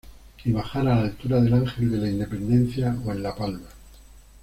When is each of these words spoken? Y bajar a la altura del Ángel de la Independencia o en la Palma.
Y 0.45 0.51
bajar 0.51 0.87
a 0.87 0.95
la 0.95 1.01
altura 1.01 1.39
del 1.39 1.53
Ángel 1.53 1.91
de 1.91 1.97
la 1.99 2.09
Independencia 2.09 2.97
o 3.05 3.11
en 3.11 3.21
la 3.21 3.35
Palma. 3.35 3.69